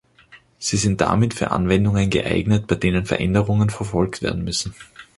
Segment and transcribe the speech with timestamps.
[0.57, 4.73] Sie sind damit für Anwendungen geeignet, bei denen Veränderungen verfolgt werden müssen.